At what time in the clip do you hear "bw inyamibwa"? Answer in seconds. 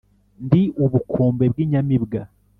1.51-2.21